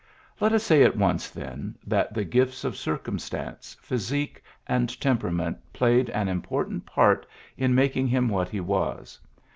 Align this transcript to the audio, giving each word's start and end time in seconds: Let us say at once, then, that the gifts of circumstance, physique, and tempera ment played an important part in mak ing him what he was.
Let 0.39 0.51
us 0.51 0.63
say 0.63 0.81
at 0.81 0.97
once, 0.97 1.29
then, 1.29 1.75
that 1.85 2.15
the 2.15 2.23
gifts 2.25 2.63
of 2.63 2.75
circumstance, 2.75 3.77
physique, 3.81 4.43
and 4.65 4.89
tempera 4.99 5.31
ment 5.31 5.59
played 5.73 6.09
an 6.09 6.27
important 6.27 6.87
part 6.87 7.27
in 7.55 7.75
mak 7.75 7.95
ing 7.95 8.07
him 8.07 8.27
what 8.27 8.49
he 8.49 8.61
was. 8.61 9.19